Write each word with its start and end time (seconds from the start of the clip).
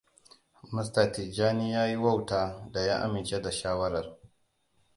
Mr. 0.73 1.11
Tijjani 1.13 1.71
ya 1.71 1.87
yi 1.87 1.95
wauta 1.97 2.67
da 2.71 2.81
ya 2.81 2.99
amince 3.03 3.41
da 3.41 3.51
shawarar. 3.51 4.17